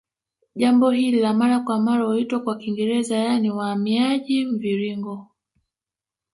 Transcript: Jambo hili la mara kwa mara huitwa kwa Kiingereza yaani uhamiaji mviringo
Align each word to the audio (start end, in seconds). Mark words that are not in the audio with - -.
Jambo 0.55 0.89
hili 0.89 1.19
la 1.19 1.33
mara 1.33 1.59
kwa 1.59 1.79
mara 1.79 2.03
huitwa 2.05 2.39
kwa 2.39 2.57
Kiingereza 2.57 3.17
yaani 3.17 3.51
uhamiaji 3.51 4.45
mviringo 4.45 5.27